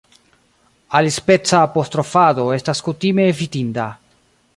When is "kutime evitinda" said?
2.87-3.87